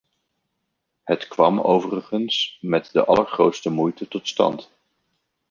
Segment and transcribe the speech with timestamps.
[1.03, 4.69] Het kwam overigens met de allergrootste moeite tot stand.